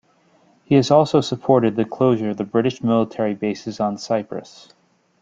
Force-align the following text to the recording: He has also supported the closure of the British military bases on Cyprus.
He 0.65 0.73
has 0.73 0.89
also 0.89 1.21
supported 1.21 1.75
the 1.75 1.85
closure 1.85 2.31
of 2.31 2.37
the 2.37 2.43
British 2.43 2.81
military 2.81 3.35
bases 3.35 3.79
on 3.79 3.99
Cyprus. 3.99 4.73